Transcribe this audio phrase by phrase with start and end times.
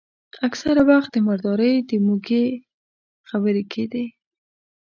[0.47, 2.45] اکثره وخت د مردارۍ د موږي
[3.29, 4.05] خبرې کېدې.